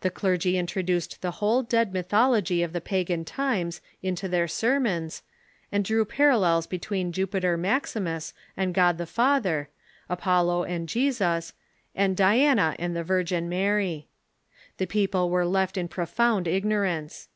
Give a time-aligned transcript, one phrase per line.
[0.00, 5.22] The clergy introduced the whole dead mythology of the pagan times into their sermons,
[5.70, 9.68] and drew parallels between Jupiter Maximus and God the Father,
[10.08, 11.52] Apollo and Jesus,
[11.94, 14.08] and Diana and the Virgin Mary.
[14.78, 17.28] The people were left in profound ignorance.